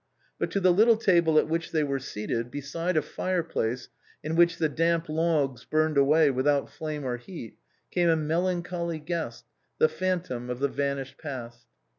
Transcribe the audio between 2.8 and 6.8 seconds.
a fireplace in .which the damp logs burned away without